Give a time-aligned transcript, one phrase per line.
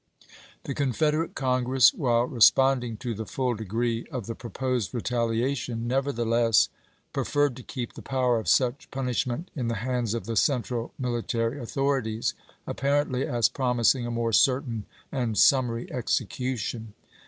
[0.63, 6.11] The Confederate Congi ess, while responding to the full degree of the proposed retaliation, never
[6.11, 6.69] theless
[7.13, 10.91] preferred to keep the power of such punish ment in the hands of the central
[10.97, 12.33] military authorities,
[12.65, 16.95] apparently as promising a more certain and sum mary execution.